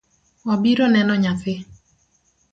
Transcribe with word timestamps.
Wabiro 0.47 0.85
neno 0.95 1.13
nyathi. 1.23 1.53